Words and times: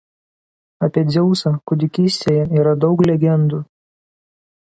Apie 0.87 1.03
Dzeusą 1.11 1.53
kūdikystėje 1.71 2.47
yra 2.63 2.75
daug 2.87 3.05
legendų. 3.11 3.61